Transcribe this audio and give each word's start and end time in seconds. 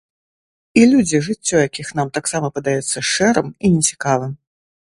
І 0.79 0.85
людзі, 0.93 1.19
жыццё 1.27 1.59
якіх 1.67 1.91
нам 1.99 2.09
таксама 2.17 2.47
падаецца 2.57 3.07
шэрым 3.13 3.47
і 3.65 3.73
нецікавым. 3.75 4.31